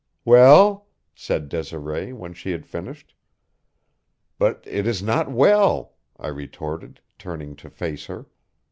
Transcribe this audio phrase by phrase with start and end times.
[0.25, 3.13] "Well?" said Desiree when she had finished.
[4.39, 8.25] "But it is not well," I retorted, turning to face her.